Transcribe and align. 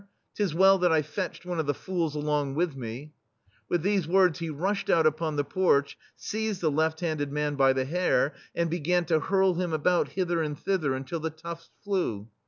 *Tis 0.35 0.55
well 0.55 0.79
that 0.79 0.91
I 0.91 1.03
fetched 1.03 1.45
one 1.45 1.59
of 1.59 1.67
the 1.67 1.75
fools 1.75 2.15
along 2.15 2.55
with 2.55 2.75
me/' 2.75 3.11
With 3.69 3.83
these 3.83 4.07
words, 4.07 4.39
he 4.39 4.49
rushed 4.49 4.89
out 4.89 5.05
upon 5.05 5.35
the 5.35 5.43
porch, 5.43 5.95
seized 6.15 6.59
the 6.61 6.71
left 6.71 7.01
handed 7.01 7.31
man 7.31 7.53
by 7.53 7.73
the 7.73 7.85
hair, 7.85 8.33
and 8.55 8.67
began 8.67 9.05
to 9.05 9.19
hurl 9.19 9.53
him 9.53 9.73
about 9.73 10.13
hither 10.13 10.41
and 10.41 10.57
thither, 10.57 10.95
until 10.95 11.19
the 11.19 11.29
tufts 11.29 11.69
flew. 11.83 12.29